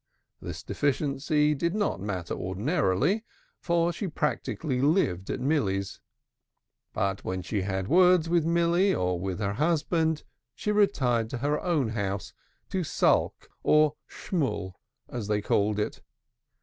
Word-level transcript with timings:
This 0.41 0.63
deficiency 0.63 1.53
did 1.53 1.75
not 1.75 2.01
matter 2.01 2.33
ordinarily, 2.33 3.23
for 3.59 3.93
she 3.93 4.07
practically 4.07 4.81
lived 4.81 5.29
at 5.29 5.39
Milly's. 5.39 5.99
But 6.91 7.23
when 7.23 7.43
she 7.43 7.61
had 7.61 7.87
words 7.87 8.27
with 8.27 8.43
Milly 8.43 8.95
or 8.95 9.35
her 9.35 9.53
husband, 9.53 10.23
she 10.55 10.71
retired 10.71 11.29
to 11.29 11.37
her 11.37 11.61
own 11.61 11.89
house 11.89 12.33
to 12.71 12.83
sulk 12.83 13.47
or 13.61 13.95
schmull, 14.09 14.73
as 15.07 15.27
they 15.27 15.39
called 15.39 15.77
it. 15.77 16.01